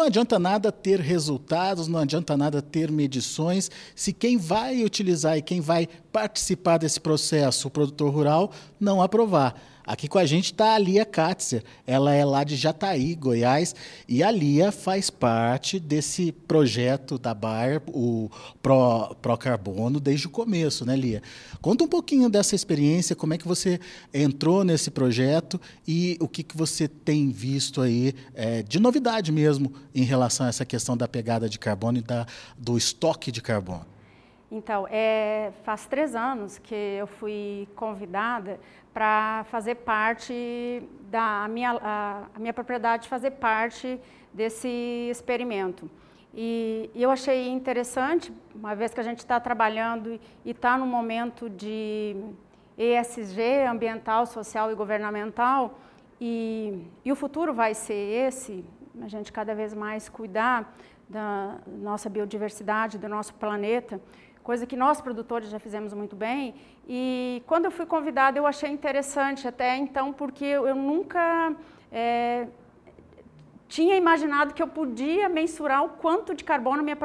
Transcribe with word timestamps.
não 0.00 0.06
adianta 0.06 0.38
nada 0.38 0.72
ter 0.72 0.98
resultados, 0.98 1.86
não 1.86 1.98
adianta 1.98 2.34
nada 2.34 2.62
ter 2.62 2.90
medições, 2.90 3.70
se 3.94 4.14
quem 4.14 4.38
vai 4.38 4.82
utilizar 4.82 5.36
e 5.36 5.42
quem 5.42 5.60
vai 5.60 5.86
participar 6.12 6.78
desse 6.78 7.00
processo, 7.00 7.68
o 7.68 7.70
produtor 7.70 8.12
rural, 8.12 8.52
não 8.78 9.02
aprovar. 9.02 9.54
Aqui 9.90 10.06
com 10.06 10.18
a 10.18 10.24
gente 10.24 10.52
está 10.52 10.74
a 10.74 10.78
Lia 10.78 11.04
Katzer, 11.04 11.64
ela 11.84 12.14
é 12.14 12.24
lá 12.24 12.44
de 12.44 12.54
Jataí, 12.54 13.12
Goiás, 13.16 13.74
e 14.06 14.22
a 14.22 14.30
Lia 14.30 14.70
faz 14.70 15.10
parte 15.10 15.80
desse 15.80 16.30
projeto 16.30 17.18
da 17.18 17.34
Bayer, 17.34 17.82
o 17.88 18.30
Pro, 18.62 19.16
Pro 19.20 19.36
Carbono, 19.36 19.98
desde 19.98 20.28
o 20.28 20.30
começo, 20.30 20.86
né, 20.86 20.94
Lia? 20.94 21.20
Conta 21.60 21.82
um 21.82 21.88
pouquinho 21.88 22.28
dessa 22.30 22.54
experiência, 22.54 23.16
como 23.16 23.34
é 23.34 23.38
que 23.38 23.48
você 23.48 23.80
entrou 24.14 24.62
nesse 24.62 24.92
projeto 24.92 25.60
e 25.88 26.16
o 26.20 26.28
que, 26.28 26.44
que 26.44 26.56
você 26.56 26.86
tem 26.86 27.30
visto 27.30 27.80
aí 27.80 28.14
é, 28.32 28.62
de 28.62 28.78
novidade 28.78 29.32
mesmo 29.32 29.72
em 29.92 30.04
relação 30.04 30.46
a 30.46 30.50
essa 30.50 30.64
questão 30.64 30.96
da 30.96 31.08
pegada 31.08 31.48
de 31.48 31.58
carbono 31.58 31.98
e 31.98 32.02
da, 32.02 32.26
do 32.56 32.78
estoque 32.78 33.32
de 33.32 33.42
carbono. 33.42 33.86
Então, 34.50 34.84
é, 34.90 35.52
faz 35.62 35.86
três 35.86 36.16
anos 36.16 36.58
que 36.58 36.74
eu 36.74 37.06
fui 37.06 37.68
convidada 37.76 38.58
para 38.92 39.44
fazer 39.44 39.76
parte 39.76 40.82
da 41.02 41.44
a 41.44 41.48
minha, 41.48 41.78
a, 41.80 42.24
a, 42.34 42.38
minha 42.38 42.52
propriedade 42.52 43.08
fazer 43.08 43.32
parte 43.32 44.00
desse 44.34 44.68
experimento. 45.08 45.88
E, 46.34 46.90
eu 46.96 47.12
achei 47.12 47.48
interessante, 47.48 48.32
uma 48.52 48.74
vez 48.74 48.92
que 48.92 48.98
a 48.98 49.04
gente 49.04 49.18
está 49.18 49.38
trabalhando 49.38 50.18
e 50.44 50.50
está 50.50 50.76
no 50.76 50.86
momento 50.86 51.48
de 51.48 52.16
ESG, 52.76 53.66
ambiental, 53.68 54.26
social 54.26 54.72
e 54.72 54.74
governamental, 54.74 55.78
e, 56.20 56.86
e 57.04 57.12
o 57.12 57.16
futuro 57.16 57.54
vai 57.54 57.72
ser 57.72 58.26
esse, 58.26 58.64
a 59.00 59.06
gente 59.06 59.32
cada 59.32 59.54
vez 59.54 59.72
mais 59.72 60.08
cuidar 60.08 60.74
da 61.08 61.58
nossa 61.66 62.08
biodiversidade, 62.08 62.98
do 62.98 63.08
nosso 63.08 63.34
planeta, 63.34 64.00
coisa 64.42 64.66
que 64.66 64.76
nós 64.76 65.00
produtores 65.00 65.50
já 65.50 65.58
fizemos 65.58 65.92
muito 65.92 66.16
bem. 66.16 66.54
E 66.88 67.42
quando 67.46 67.66
eu 67.66 67.70
fui 67.70 67.86
convidada, 67.86 68.38
eu 68.38 68.46
achei 68.46 68.70
interessante 68.70 69.46
até 69.46 69.76
então, 69.76 70.12
porque 70.12 70.44
eu 70.44 70.74
nunca 70.74 71.54
é, 71.92 72.46
tinha 73.68 73.96
imaginado 73.96 74.52
que 74.54 74.62
eu 74.62 74.68
podia 74.68 75.28
mensurar 75.28 75.84
o 75.84 75.90
quanto 75.90 76.34
de 76.34 76.42
carbono 76.44 76.82
minha 76.82 76.98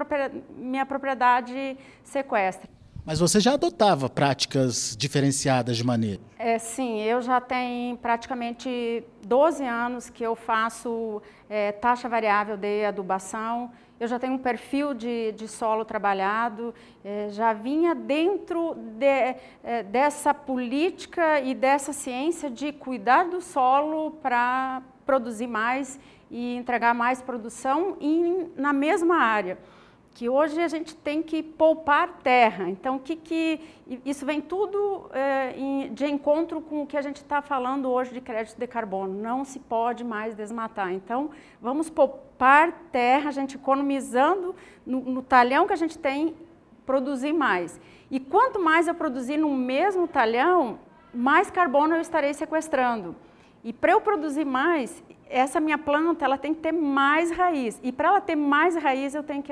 minha 0.49 0.85
propriedade 0.85 1.77
sequestra. 2.03 2.69
Mas 3.05 3.19
você 3.19 3.39
já 3.39 3.53
adotava 3.53 4.09
práticas 4.09 4.95
diferenciadas 4.97 5.77
de 5.77 5.83
manejo? 5.83 6.21
É, 6.39 6.57
sim, 6.57 7.03
eu 7.03 7.21
já 7.21 7.39
tenho 7.39 7.95
praticamente 7.97 9.03
12 9.23 9.63
anos 9.63 10.09
que 10.09 10.23
eu 10.23 10.35
faço 10.35 11.21
é, 11.47 11.71
taxa 11.71 12.09
variável 12.09 12.57
de 12.57 12.83
adubação, 12.83 13.71
eu 13.99 14.07
já 14.07 14.17
tenho 14.17 14.33
um 14.33 14.39
perfil 14.39 14.95
de, 14.95 15.33
de 15.33 15.47
solo 15.47 15.85
trabalhado, 15.85 16.73
é, 17.03 17.29
já 17.29 17.53
vinha 17.53 17.93
dentro 17.93 18.73
de, 18.73 19.35
é, 19.63 19.83
dessa 19.83 20.33
política 20.33 21.39
e 21.39 21.53
dessa 21.53 21.93
ciência 21.93 22.49
de 22.49 22.73
cuidar 22.73 23.25
do 23.25 23.39
solo 23.39 24.11
para 24.19 24.81
produzir 25.05 25.47
mais 25.47 25.99
e 26.31 26.55
entregar 26.55 26.95
mais 26.95 27.21
produção 27.21 27.97
em, 28.01 28.49
na 28.57 28.73
mesma 28.73 29.17
área 29.17 29.59
que 30.15 30.29
hoje 30.29 30.61
a 30.61 30.67
gente 30.69 30.95
tem 30.95 31.21
que 31.21 31.43
poupar 31.43 32.21
terra. 32.23 32.69
Então, 32.69 32.95
o 32.95 32.99
que, 32.99 33.17
que 33.17 33.59
isso 34.05 34.25
vem 34.25 34.39
tudo 34.39 35.09
é, 35.11 35.89
de 35.91 36.05
encontro 36.05 36.61
com 36.61 36.83
o 36.83 36.87
que 36.87 36.95
a 36.95 37.01
gente 37.01 37.17
está 37.17 37.41
falando 37.41 37.91
hoje 37.91 38.13
de 38.13 38.21
crédito 38.21 38.57
de 38.57 38.65
carbono. 38.65 39.13
Não 39.13 39.43
se 39.43 39.59
pode 39.59 40.05
mais 40.05 40.33
desmatar. 40.33 40.93
Então, 40.93 41.31
vamos 41.61 41.89
poupar 41.89 42.71
terra, 42.93 43.27
a 43.27 43.31
gente 43.33 43.57
economizando 43.57 44.55
no, 44.85 45.01
no 45.01 45.21
talhão 45.21 45.67
que 45.67 45.73
a 45.73 45.75
gente 45.75 45.99
tem, 45.99 46.33
produzir 46.85 47.33
mais. 47.33 47.77
E 48.09 48.17
quanto 48.17 48.57
mais 48.57 48.87
eu 48.87 48.95
produzir 48.95 49.35
no 49.35 49.53
mesmo 49.53 50.07
talhão, 50.07 50.79
mais 51.13 51.51
carbono 51.51 51.93
eu 51.93 51.99
estarei 51.99 52.33
sequestrando. 52.33 53.17
E 53.65 53.73
para 53.73 53.91
eu 53.91 53.99
produzir 53.99 54.45
mais, 54.45 55.03
essa 55.29 55.59
minha 55.59 55.77
planta 55.77 56.25
ela 56.25 56.37
tem 56.37 56.53
que 56.53 56.61
ter 56.61 56.71
mais 56.71 57.31
raiz. 57.31 57.79
E 57.83 57.91
para 57.91 58.09
ela 58.09 58.21
ter 58.21 58.35
mais 58.35 58.75
raiz, 58.75 59.15
eu 59.15 59.23
tenho 59.23 59.41
que 59.43 59.51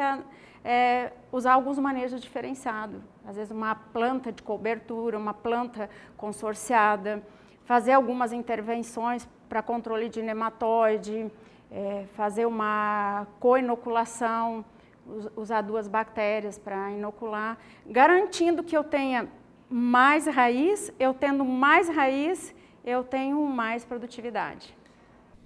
é, 0.64 1.12
usar 1.32 1.54
alguns 1.54 1.78
manejos 1.80 2.22
diferenciados. 2.22 3.02
Às 3.26 3.36
vezes 3.36 3.52
uma 3.52 3.76
planta 3.76 4.32
de 4.32 4.42
cobertura, 4.42 5.18
uma 5.18 5.34
planta 5.34 5.90
consorciada, 6.16 7.24
fazer 7.66 7.94
algumas 7.94 8.32
intervenções 8.32 9.28
para 9.50 9.62
controle 9.62 10.10
de 10.10 10.22
nematóide, 10.22 11.32
é, 11.72 12.06
fazer 12.14 12.46
uma 12.46 13.28
co-inoculação, 13.40 14.64
usar 15.36 15.62
duas 15.62 15.88
bactérias 15.88 16.58
para 16.58 16.92
inocular, 16.92 17.58
garantindo 17.86 18.64
que 18.64 18.76
eu 18.76 18.84
tenha 18.84 19.28
mais 19.70 20.28
raiz, 20.28 20.94
eu 21.00 21.14
tendo 21.14 21.44
mais 21.44 21.90
raiz, 21.90 22.56
eu 22.86 23.04
tenho 23.04 23.44
mais 23.46 23.84
produtividade. 23.84 24.76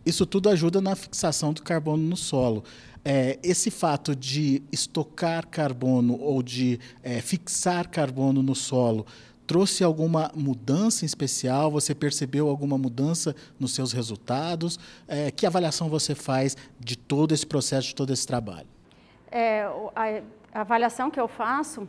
Isso 0.07 0.25
tudo 0.25 0.50
ajuda 0.50 0.79
na 0.79 0.95
fixação 0.95 1.51
do 1.51 1.62
carbono 1.62 2.01
no 2.01 2.16
solo. 2.16 2.63
É, 3.03 3.38
esse 3.44 3.69
fato 3.69 4.16
de 4.16 4.63
estocar 4.72 5.45
carbono 5.45 6.18
ou 6.18 6.41
de 6.41 6.79
é, 7.03 7.19
fixar 7.19 7.90
carbono 7.90 8.41
no 8.41 8.56
solo 8.56 9.06
trouxe 9.46 9.84
alguma 9.84 10.31
mudança 10.34 11.03
em 11.03 11.06
especial? 11.06 11.69
Você 11.72 11.94
percebeu 11.94 12.47
alguma 12.47 12.78
mudança 12.78 13.35
nos 13.59 13.75
seus 13.75 13.91
resultados? 13.91 14.79
É, 15.09 15.29
que 15.29 15.46
avaliação 15.46 15.90
você 15.90 16.16
faz 16.16 16.56
de 16.79 16.97
todo 16.97 17.34
esse 17.34 17.46
processo, 17.46 17.90
de 17.90 17.96
todo 17.96 18.13
esse 18.13 18.25
trabalho? 18.25 18.67
É, 19.29 19.63
a, 19.94 20.22
a 20.53 20.62
avaliação 20.62 21.12
que 21.12 21.19
eu 21.19 21.28
faço 21.28 21.85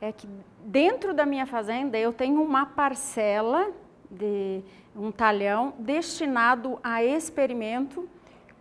é 0.00 0.10
que 0.10 0.26
dentro 0.64 1.12
da 1.12 1.26
minha 1.26 1.44
fazenda 1.44 1.98
eu 1.98 2.14
tenho 2.14 2.42
uma 2.42 2.64
parcela 2.64 3.70
de 4.10 4.62
um 4.98 5.12
talhão 5.12 5.74
destinado 5.78 6.78
a 6.82 7.04
experimento 7.04 8.08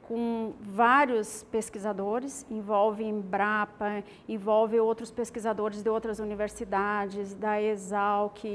com 0.07 0.53
vários 0.61 1.43
pesquisadores, 1.51 2.45
envolve 2.49 3.03
Embrapa, 3.03 4.05
envolve 4.27 4.79
outros 4.79 5.11
pesquisadores 5.11 5.83
de 5.83 5.89
outras 5.89 6.19
universidades, 6.19 7.33
da 7.33 7.61
Exalc, 7.61 8.45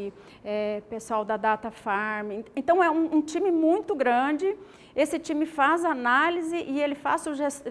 é, 0.42 0.82
pessoal 0.88 1.26
da 1.26 1.36
Data 1.36 1.70
Farm. 1.70 2.42
Então 2.56 2.82
é 2.82 2.90
um, 2.90 3.16
um, 3.16 3.20
time 3.20 3.50
muito 3.50 3.94
grande. 3.94 4.56
Esse 4.96 5.18
time 5.18 5.44
faz 5.44 5.84
análise 5.84 6.56
e 6.56 6.80
ele 6.80 6.94
faz 6.94 7.20
sugest... 7.20 7.66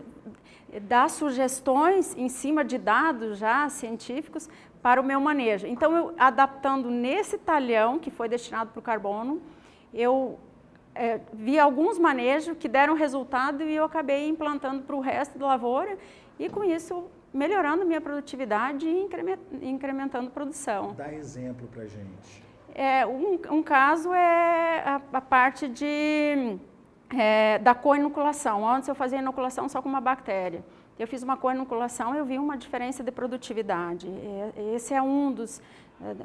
dá 0.84 1.10
sugestões 1.10 2.16
em 2.16 2.30
cima 2.30 2.64
de 2.64 2.78
dados 2.78 3.40
já 3.40 3.68
científicos 3.68 4.48
para 4.80 5.02
o 5.02 5.04
meu 5.04 5.20
manejo. 5.20 5.66
Então, 5.66 5.96
eu, 5.96 6.14
adaptando 6.20 6.90
nesse 6.90 7.38
talhão 7.38 7.98
que 7.98 8.12
foi 8.12 8.30
destinado 8.30 8.72
para 8.72 8.80
o 8.80 8.84
carbono, 8.84 9.42
eu 9.94 10.40
é, 10.94 11.20
vi 11.34 11.60
alguns 11.60 11.98
manejos 11.98 12.58
que 12.58 12.68
deram 12.68 12.94
resultado 12.94 13.64
e 13.64 13.76
eu 13.76 13.86
acabei 13.86 14.28
implantando 14.28 14.84
para 14.84 14.96
o 14.96 15.00
resto 15.00 15.38
da 15.38 15.48
lavoura 15.48 15.98
e 16.40 16.50
com 16.50 16.64
isso 16.64 17.06
melhorando 17.34 17.86
minha 17.86 18.02
produtividade 18.02 18.86
e 18.88 19.70
incrementando 19.70 20.28
a 20.28 20.32
produção. 20.32 20.94
Dá 20.94 21.14
exemplo 21.14 21.68
para 21.68 21.86
gente. 21.86 22.44
É, 22.74 23.06
um, 23.06 23.40
um 23.50 23.64
caso 23.64 24.14
é 24.14 24.80
a, 24.86 25.02
a 25.14 25.22
parte 25.22 25.68
de, 25.68 26.58
é, 27.18 27.60
da 27.60 27.74
co-inoculação. 27.74 28.68
Antes 28.68 28.90
eu 28.90 28.96
fazia 28.96 29.20
inoculação 29.20 29.68
só 29.70 29.82
com 29.82 29.90
uma 29.90 30.02
bactéria. 30.02 30.64
Eu 30.98 31.08
fiz 31.08 31.24
uma 31.24 31.36
co-inoculação 31.36 32.14
e 32.14 32.20
eu 32.20 32.26
vi 32.26 32.38
uma 32.38 32.58
diferença 32.58 33.04
de 33.04 33.12
produtividade. 33.12 34.08
Esse 34.74 34.94
é 34.94 35.02
um 35.02 35.32
dos, 35.32 35.62
é, 36.02 36.16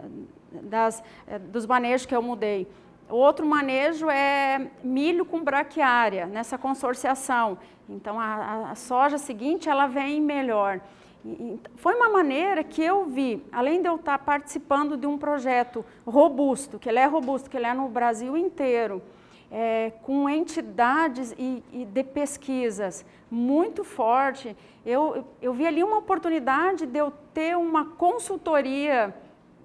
das, 0.62 1.02
é, 1.26 1.38
dos 1.38 1.66
manejos 1.66 2.04
que 2.04 2.14
eu 2.14 2.22
mudei. 2.22 2.68
Outro 3.08 3.46
manejo 3.46 4.10
é 4.10 4.68
milho 4.82 5.24
com 5.24 5.42
braquiária, 5.42 6.26
nessa 6.26 6.58
consorciação. 6.58 7.58
Então, 7.88 8.18
a, 8.18 8.70
a 8.70 8.74
soja 8.74 9.16
seguinte, 9.16 9.68
ela 9.68 9.86
vem 9.86 10.20
melhor. 10.20 10.80
E, 11.24 11.58
foi 11.76 11.94
uma 11.94 12.08
maneira 12.08 12.64
que 12.64 12.82
eu 12.82 13.04
vi, 13.04 13.44
além 13.52 13.80
de 13.80 13.88
eu 13.88 13.96
estar 13.96 14.18
participando 14.18 14.96
de 14.96 15.06
um 15.06 15.16
projeto 15.16 15.84
robusto, 16.04 16.78
que 16.78 16.88
ele 16.88 16.98
é 16.98 17.06
robusto, 17.06 17.48
que 17.48 17.56
ele 17.56 17.66
é 17.66 17.74
no 17.74 17.88
Brasil 17.88 18.36
inteiro, 18.36 19.00
é, 19.50 19.92
com 20.02 20.28
entidades 20.28 21.32
e, 21.38 21.62
e, 21.72 21.84
de 21.84 22.02
pesquisas 22.02 23.04
muito 23.30 23.84
forte, 23.84 24.56
eu, 24.84 25.24
eu 25.40 25.52
vi 25.52 25.66
ali 25.66 25.82
uma 25.82 25.98
oportunidade 25.98 26.86
de 26.86 26.98
eu 26.98 27.12
ter 27.32 27.56
uma 27.56 27.84
consultoria 27.84 29.14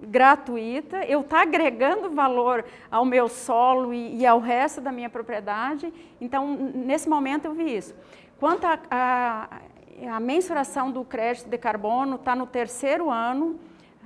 gratuita, 0.02 1.04
eu 1.04 1.20
estar 1.20 1.36
tá 1.36 1.42
agregando 1.42 2.10
valor 2.10 2.64
ao 2.90 3.04
meu 3.04 3.28
solo 3.28 3.94
e, 3.94 4.18
e, 4.18 4.26
ao 4.26 4.40
resto 4.40 4.80
da 4.80 4.90
minha 4.90 5.08
propriedade. 5.08 5.92
Então, 6.20 6.54
nesse 6.74 7.08
momento 7.08 7.46
eu 7.46 7.54
vi 7.54 7.76
isso. 7.76 7.94
Quanto 8.38 8.66
à 8.66 10.20
mensuração 10.20 10.90
do 10.90 11.04
crédito 11.04 11.48
de 11.48 11.56
carbono, 11.56 12.16
está 12.16 12.34
no 12.34 12.46
terceiro 12.46 13.10
ano. 13.10 13.58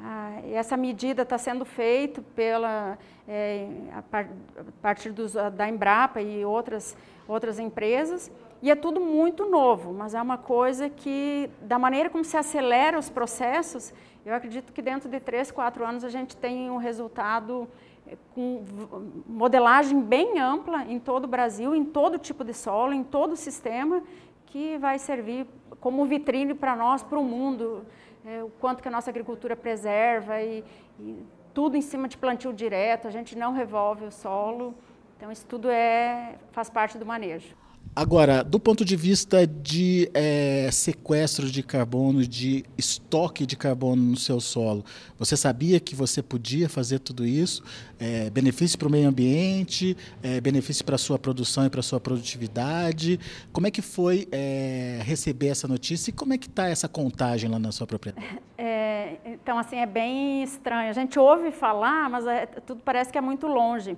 Ah, 0.03 0.41
essa 0.53 0.77
medida 0.77 1.23
está 1.23 1.39
sendo 1.39 1.65
feita 1.65 2.23
pela, 2.35 2.99
é, 3.27 3.67
a, 3.93 4.21
a 4.21 4.25
partir 4.83 5.11
dos, 5.11 5.33
da 5.33 5.69
Embrapa 5.69 6.21
e 6.21 6.45
outras, 6.45 6.97
outras 7.27 7.59
empresas. 7.59 8.31
E 8.61 8.71
é 8.71 8.75
tudo 8.75 9.01
muito 9.01 9.47
novo, 9.47 9.93
mas 9.93 10.15
é 10.15 10.21
uma 10.21 10.39
coisa 10.39 10.89
que, 10.89 11.51
da 11.63 11.79
maneira 11.79 12.11
como 12.11 12.25
se 12.25 12.37
acelera 12.37 12.99
os 12.99 13.09
processos, 13.09 13.93
eu 14.25 14.35
acredito 14.35 14.73
que 14.73 14.83
dentro 14.83 15.09
de 15.09 15.21
três, 15.21 15.51
quatro 15.51 15.85
anos 15.85 16.05
a 16.05 16.09
gente 16.09 16.37
tem 16.37 16.71
um 16.71 16.79
resultado 16.79 17.69
eh, 18.07 18.17
com 18.35 18.65
modelagem 19.27 20.01
bem 20.01 20.41
ampla 20.41 20.85
em 20.85 20.99
todo 20.99 21.25
o 21.25 21.29
Brasil, 21.29 21.75
em 21.75 21.85
todo 21.85 22.19
tipo 22.19 22.43
de 22.43 22.53
solo, 22.53 22.93
em 22.93 23.05
todo 23.05 23.33
o 23.33 23.37
sistema, 23.37 24.03
que 24.47 24.79
vai 24.79 24.99
servir 24.99 25.47
como 25.81 26.05
vitrine 26.07 26.55
para 26.55 26.75
nós, 26.75 27.03
para 27.03 27.19
o 27.19 27.25
mundo, 27.25 27.85
é, 28.25 28.43
o 28.43 28.51
quanto 28.61 28.83
que 28.83 28.89
a 28.89 28.91
nossa 28.91 29.11
agricultura 29.11 29.55
preserva 29.55 30.41
e, 30.41 30.65
e 30.99 31.25
tudo 31.53 31.77
em 31.77 31.81
cima 31.81 32.09
de 32.09 32.17
plantio 32.17 32.53
direto, 32.53 33.09
a 33.09 33.11
gente 33.11 33.37
não 33.37 33.53
revolve 33.53 34.05
o 34.05 34.11
solo. 34.11 34.75
Então, 35.17 35.33
isso 35.33 35.47
tudo 35.47 35.71
é, 35.71 36.37
faz 36.53 36.69
parte 36.69 36.99
do 36.99 37.07
manejo. 37.07 37.57
Agora, 37.97 38.45
do 38.45 38.61
ponto 38.61 38.85
de 38.85 38.95
vista 38.95 39.47
de 39.47 40.11
é, 40.13 40.69
sequestro 40.71 41.51
de 41.51 41.63
carbono, 41.63 42.27
de 42.27 42.63
estoque 42.77 43.47
de 43.47 43.57
carbono 43.57 44.03
no 44.03 44.17
seu 44.19 44.39
solo, 44.39 44.85
você 45.19 45.35
sabia 45.35 45.81
que 45.81 45.95
você 45.95 46.23
podia 46.23 46.69
fazer 46.69 46.99
tudo 46.99 47.25
isso? 47.25 47.65
É, 47.99 48.29
benefício 48.29 48.79
para 48.79 48.87
o 48.87 48.91
meio 48.91 49.09
ambiente, 49.09 49.97
é, 50.23 50.43
benefício 50.43 50.85
para 50.85 50.97
a 50.97 50.99
sua 50.99 51.19
produção 51.19 51.65
e 51.65 51.71
para 51.71 51.81
a 51.81 51.83
sua 51.83 51.99
produtividade. 51.99 53.19
Como 53.51 53.67
é 53.67 53.71
que 53.71 53.81
foi 53.81 54.29
receber 55.03 55.49
essa 55.49 55.67
notícia 55.67 56.11
e 56.11 56.13
como 56.13 56.35
é 56.35 56.39
que 56.39 56.49
está 56.49 56.69
essa 56.69 56.87
contagem 56.87 57.49
lá 57.49 57.59
na 57.59 57.73
sua 57.73 57.87
propriedade? 57.87 58.27
É, 58.59 59.19
então, 59.27 59.59
assim, 59.59 59.77
é 59.77 59.87
bem 59.87 60.43
estranho. 60.43 60.91
A 60.91 60.93
gente 60.93 61.19
ouve 61.19 61.53
falar, 61.53 62.11
mas 62.11 62.27
é, 62.27 62.47
tudo 62.47 62.81
parece 62.85 63.13
que 63.13 63.19
é 63.19 63.21
muito 63.21 63.47
longe. 63.47 63.97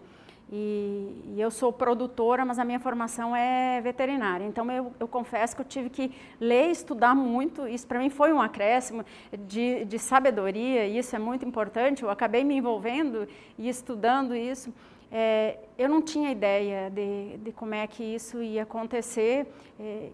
E, 0.50 1.34
e, 1.34 1.40
eu 1.40 1.50
sou 1.50 1.70
produtora, 1.70 2.42
mas 2.44 2.58
a 2.58 2.64
minha 2.64 2.80
formação 2.80 3.36
é 3.36 3.80
veterinária. 3.82 4.46
Então 4.46 4.70
eu, 4.70 4.92
eu 4.98 5.06
confesso 5.06 5.54
que 5.54 5.60
eu 5.60 5.66
tive 5.66 5.90
que 5.90 6.10
ler 6.40 6.68
e 6.68 6.70
estudar 6.70 7.14
muito. 7.14 7.68
Isso 7.68 7.86
para 7.86 7.98
mim 7.98 8.08
foi 8.08 8.32
um 8.32 8.40
acréscimo 8.40 9.04
de, 9.46 9.84
de 9.84 9.98
sabedoria, 9.98 10.86
e 10.86 10.98
isso 10.98 11.14
é 11.14 11.18
muito 11.18 11.44
importante. 11.44 12.02
Eu 12.02 12.10
acabei 12.10 12.44
me 12.44 12.56
envolvendo 12.56 13.28
e 13.58 13.68
estudando 13.68 14.34
isso. 14.34 14.72
É, 15.10 15.58
eu 15.78 15.88
não 15.88 16.02
tinha 16.02 16.30
ideia 16.30 16.90
de, 16.90 17.38
de, 17.38 17.52
como 17.52 17.74
é 17.74 17.86
que 17.86 18.02
isso 18.02 18.42
ia 18.42 18.62
acontecer 18.62 19.46
é, 19.80 20.10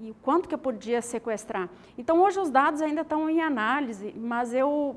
e, 0.00 0.10
o 0.10 0.14
quanto 0.22 0.48
que 0.48 0.54
eu 0.54 0.58
podia 0.58 1.00
sequestrar. 1.00 1.68
Então 1.96 2.20
hoje 2.20 2.40
os 2.40 2.50
dados 2.50 2.82
ainda 2.82 3.02
estão 3.02 3.30
em 3.30 3.40
análise, 3.40 4.12
mas 4.16 4.52
eu 4.52 4.96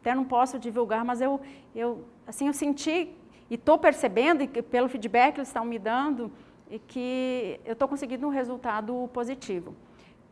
até 0.00 0.14
não 0.14 0.24
posso 0.24 0.58
divulgar, 0.58 1.04
mas 1.04 1.20
eu, 1.20 1.40
eu 1.74 2.04
assim 2.26 2.48
eu 2.48 2.52
senti 2.52 3.12
e 3.50 3.54
estou 3.54 3.78
percebendo, 3.78 4.42
e 4.42 4.48
pelo 4.48 4.88
feedback 4.88 5.34
que 5.34 5.40
eles 5.40 5.48
estão 5.48 5.64
me 5.64 5.78
dando, 5.78 6.30
e 6.70 6.78
que 6.78 7.60
eu 7.64 7.74
estou 7.74 7.86
conseguindo 7.86 8.26
um 8.26 8.30
resultado 8.30 9.08
positivo. 9.12 9.74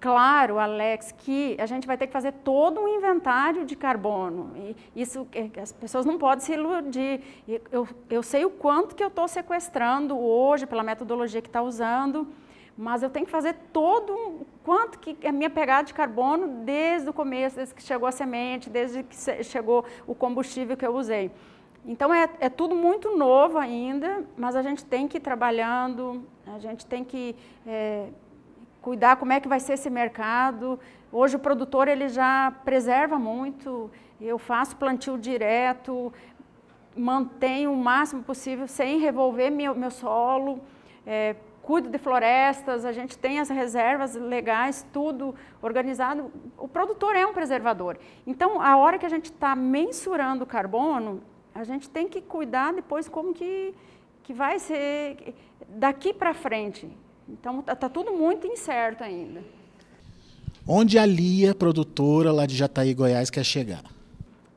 Claro, 0.03 0.59
Alex, 0.59 1.13
que 1.17 1.57
a 1.61 1.67
gente 1.67 1.87
vai 1.87 1.97
ter 1.97 2.09
que 2.09 2.13
fazer 2.13 2.33
todo 2.43 2.81
um 2.81 2.89
inventário 2.89 3.65
de 3.65 3.77
carbono. 3.77 4.51
E 4.57 5.01
isso, 5.01 5.29
é, 5.33 5.49
as 5.61 5.71
pessoas 5.71 6.05
não 6.05 6.19
podem 6.19 6.45
se 6.45 6.55
iludir. 6.55 7.21
Eu, 7.71 7.87
eu 8.11 8.21
sei 8.21 8.45
o 8.45 8.51
quanto 8.51 8.97
que 8.97 9.05
eu 9.05 9.07
estou 9.07 9.29
sequestrando 9.29 10.19
hoje 10.19 10.67
pela 10.67 10.83
metodologia 10.83 11.41
que 11.41 11.49
está 11.49 11.63
usando, 11.63 12.27
mas 12.77 13.05
eu 13.05 13.11
tenho 13.11 13.27
que 13.27 13.31
fazer 13.31 13.55
todo 13.73 14.13
um, 14.13 14.41
quanto 14.65 14.99
que 14.99 15.17
é 15.23 15.29
a 15.29 15.33
minha 15.33 15.51
pegada 15.51 15.85
de 15.85 15.95
carbono 15.95 16.65
desde 16.65 17.09
o 17.09 17.13
começo, 17.13 17.55
desde 17.55 17.73
que 17.73 17.83
chegou 17.83 18.09
a 18.09 18.11
semente, 18.11 18.69
desde 18.69 19.05
que 19.05 19.45
chegou 19.45 19.85
o 20.05 20.17
combustível 20.17 20.77
que 20.77 20.85
eu 20.85 20.97
usei. 20.97 21.31
Então 21.85 22.15
é, 22.15 22.29
é, 22.39 22.49
tudo 22.49 22.77
muito 22.77 23.17
novo 23.17 23.59
ainda, 23.59 24.25
mas 24.37 24.55
a 24.55 24.63
gente 24.63 24.85
tem 24.85 25.09
que 25.09 25.17
ir 25.19 25.21
trabalhando, 25.21 26.25
a 26.47 26.59
gente 26.59 26.87
tem 26.87 27.03
que 27.03 27.35
é, 27.67 28.09
cuidar 28.81 29.17
como 29.17 29.33
é 29.33 29.41
que 29.41 29.49
vai 29.49 29.59
ser 29.59 29.73
esse 29.73 29.91
mercado. 29.91 30.79
Hoje 31.11 31.35
o 31.35 31.41
produtor 31.41 31.89
ele 31.89 32.09
já 32.09 32.53
preserva 32.65 33.19
muito, 33.19 33.91
eu 34.21 34.39
faço 34.39 34.77
plantio 34.77 35.19
direto, 35.19 36.13
mantenho 36.97 37.73
o 37.73 37.77
máximo 37.77 38.23
possível 38.23 38.69
sem 38.69 39.01
revolver 39.01 39.51
meu, 39.51 39.75
meu 39.75 39.91
solo, 39.91 40.61
é, 41.05 41.35
cuido 41.63 41.89
de 41.89 41.99
florestas, 41.99 42.85
a 42.85 42.93
gente 42.93 43.19
tem 43.19 43.41
as 43.41 43.49
reservas 43.49 44.15
legais, 44.15 44.87
tudo 44.93 45.35
organizado. 45.61 46.31
O 46.57 46.69
produtor 46.69 47.17
é 47.17 47.27
um 47.27 47.33
preservador. 47.33 47.99
Então, 48.25 48.61
a 48.61 48.77
hora 48.77 48.99
que 48.99 49.07
a 49.07 49.09
gente 49.09 49.27
está 49.27 49.55
mensurando 49.57 50.45
o 50.45 50.47
carbono, 50.47 51.23
a 51.55 51.65
gente 51.65 51.89
tem 51.89 52.09
que 52.09 52.21
cuidar 52.21 52.73
depois 52.73 53.09
como 53.09 53.33
que, 53.35 53.75
que 54.23 54.33
vai 54.33 54.59
ser 54.59 55.35
daqui 55.69 56.13
para 56.13 56.35
frente. 56.35 56.89
Então 57.29 57.61
está 57.61 57.75
tá 57.75 57.89
tudo 57.89 58.13
muito 58.13 58.47
incerto 58.47 59.05
ainda. 59.05 59.43
Onde 60.67 60.99
a 60.99 61.05
Lia, 61.05 61.55
produtora 61.55 62.33
lá 62.33 62.47
de 62.47 62.55
Jataí, 62.55 62.95
Goiás, 62.95 63.31
quer 63.31 63.45
chegar? 63.45 63.83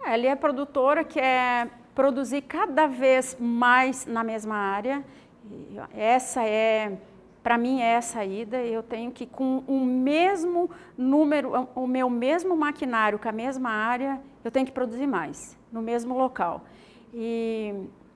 É, 0.06 0.12
a 0.12 0.18
Lia 0.18 0.32
é 0.32 0.36
produtora 0.36 1.04
quer 1.04 1.70
produzir 1.96 2.42
cada 2.42 2.86
vez 2.88 3.36
mais 3.40 4.06
na 4.06 4.24
mesma 4.24 4.56
área. 4.56 5.04
Essa 5.96 6.44
é, 6.44 6.98
para 7.42 7.58
mim, 7.58 7.82
é 7.82 7.98
a 7.98 8.02
saída. 8.02 8.58
Eu 8.58 8.84
tenho 8.84 9.12
que, 9.12 9.26
com 9.26 9.64
o 9.68 9.84
mesmo 9.84 10.70
número, 10.98 11.70
o 11.74 11.88
meu 11.88 12.10
mesmo 12.10 12.56
maquinário, 12.56 13.18
com 13.18 13.30
a 13.30 13.32
mesma 13.32 13.70
área, 13.70 14.20
eu 14.44 14.52
tenho 14.52 14.66
que 14.66 14.72
produzir 14.72 15.08
mais, 15.08 15.58
no 15.72 15.82
mesmo 15.82 16.16
local. 16.16 16.64
E, 17.18 17.74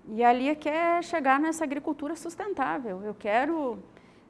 e 0.10 0.22
a 0.22 0.34
Lia 0.34 0.56
quer 0.56 1.01
chegar 1.06 1.40
nessa 1.40 1.63
agricultura 1.63 2.18
sustentável. 2.18 3.01
Eu 3.01 3.16
quero 3.16 3.80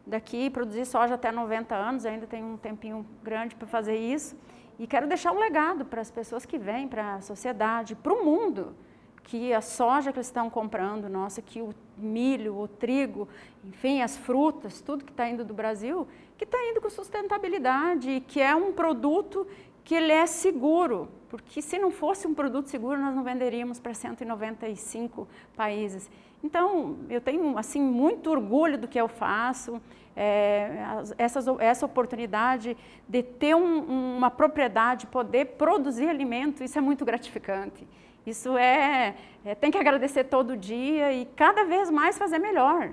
daqui 0.05 0.47
produzir 0.47 0.85
soja 0.85 1.15
até 1.15 1.31
90 1.31 1.73
anos, 1.73 2.05
ainda 2.05 2.27
tem 2.27 2.43
um 2.43 2.55
tempinho 2.55 3.03
grande 3.23 3.55
para 3.55 3.67
fazer 3.67 3.97
isso. 3.97 4.37
E 4.77 4.85
quero 4.85 5.07
deixar 5.07 5.31
um 5.31 5.39
legado 5.39 5.85
para 5.85 6.01
as 6.01 6.11
pessoas 6.11 6.45
que 6.45 6.59
vêm, 6.59 6.87
para 6.87 7.15
a 7.15 7.21
sociedade, 7.21 7.95
para 7.95 8.13
o 8.13 8.23
mundo, 8.23 8.75
que 9.23 9.51
a 9.51 9.59
soja 9.59 10.11
que 10.11 10.19
eles 10.19 10.27
estão 10.27 10.51
comprando, 10.51 11.09
nossa, 11.09 11.41
que 11.41 11.61
o 11.61 11.73
milho, 11.97 12.55
o 12.55 12.67
trigo, 12.67 13.27
enfim, 13.63 14.03
as 14.03 14.17
frutas, 14.17 14.81
tudo 14.81 15.03
que 15.03 15.11
está 15.11 15.27
indo 15.27 15.43
do 15.43 15.53
Brasil, 15.53 16.07
que 16.37 16.43
está 16.43 16.57
indo 16.63 16.79
com 16.79 16.91
sustentabilidade, 16.91 18.23
que 18.27 18.39
é 18.39 18.55
um 18.55 18.71
produto 18.71 19.47
que 19.83 19.95
ele 19.95 20.11
é 20.11 20.27
seguro, 20.27 21.09
porque 21.29 21.61
se 21.61 21.77
não 21.77 21.91
fosse 21.91 22.27
um 22.27 22.33
produto 22.33 22.67
seguro, 22.67 22.99
nós 22.99 23.15
não 23.15 23.23
venderíamos 23.23 23.79
para 23.79 23.93
195 23.93 25.27
países. 25.55 26.09
Então, 26.43 26.97
eu 27.09 27.21
tenho 27.21 27.57
assim 27.57 27.81
muito 27.81 28.29
orgulho 28.29 28.77
do 28.77 28.87
que 28.87 28.99
eu 28.99 29.07
faço, 29.07 29.81
é, 30.15 30.83
essa, 31.17 31.39
essa 31.59 31.85
oportunidade 31.85 32.75
de 33.07 33.23
ter 33.23 33.55
um, 33.55 34.17
uma 34.17 34.31
propriedade, 34.31 35.07
poder 35.07 35.45
produzir 35.45 36.09
alimento, 36.09 36.63
isso 36.63 36.77
é 36.77 36.81
muito 36.81 37.05
gratificante. 37.05 37.87
Isso 38.25 38.57
é, 38.57 39.15
é, 39.45 39.55
tem 39.55 39.71
que 39.71 39.77
agradecer 39.77 40.25
todo 40.25 40.57
dia 40.57 41.13
e 41.13 41.25
cada 41.25 41.63
vez 41.63 41.89
mais 41.89 42.17
fazer 42.17 42.39
melhor 42.39 42.91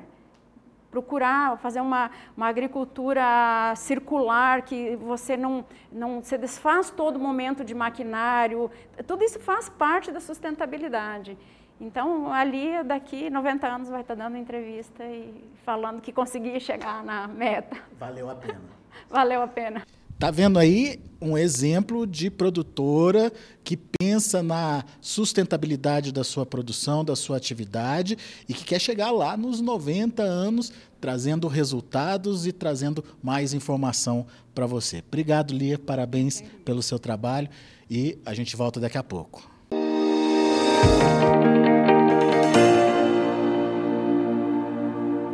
procurar 0.97 1.59
fazer 1.59 1.83
uma, 1.83 2.11
uma 2.35 2.49
agricultura 2.49 3.75
circular, 3.77 4.63
que 4.63 4.97
você 4.97 5.37
não, 5.37 5.63
não 5.93 6.23
se 6.23 6.39
desfaz 6.39 6.91
todo 6.91 7.19
momento 7.19 7.63
de 7.63 7.75
maquinário, 7.75 8.71
tudo 9.07 9.23
isso 9.23 9.39
faz 9.39 9.69
parte 9.69 10.11
da 10.11 10.21
sustentabilidade. 10.21 11.37
Então, 11.79 12.33
ali, 12.33 12.83
daqui 12.83 13.29
90 13.29 13.67
anos, 13.67 13.89
vai 13.91 14.01
estar 14.01 14.15
dando 14.15 14.39
entrevista 14.39 15.05
e 15.05 15.45
falando 15.67 16.01
que 16.01 16.11
consegui 16.11 16.59
chegar 16.59 17.05
na 17.05 17.29
meta. 17.29 17.77
Valeu 17.99 18.31
a 18.31 18.35
pena. 18.35 18.63
Valeu 19.11 19.43
a 19.43 19.47
pena. 19.47 19.83
Tá 20.19 20.31
vendo 20.31 20.59
aí 20.59 20.99
um 21.21 21.37
exemplo 21.37 22.07
de 22.07 22.31
produtora 22.31 23.31
que 23.63 23.77
pensa 23.77 24.43
na 24.43 24.83
sustentabilidade 25.01 26.11
da 26.11 26.25
sua 26.25 26.47
produção, 26.47 27.05
da 27.05 27.15
sua 27.15 27.37
atividade 27.37 28.17
e 28.49 28.55
que 28.55 28.65
quer 28.65 28.81
chegar 28.81 29.11
lá 29.11 29.37
nos 29.37 29.61
90 29.61 30.23
anos 30.23 30.73
trazendo 31.01 31.49
resultados 31.49 32.47
e 32.47 32.53
trazendo 32.53 33.05
mais 33.23 33.53
informação 33.53 34.27
para 34.55 34.67
você. 34.67 35.03
Obrigado, 35.07 35.53
Lia, 35.53 35.79
parabéns 35.79 36.43
pelo 36.65 36.83
seu 36.83 36.99
trabalho 36.99 37.49
e 37.91 38.19
a 38.25 38.33
gente 38.33 38.57
volta 38.57 38.81
daqui 38.81 38.97
a 38.97 39.03
pouco. 39.03 39.51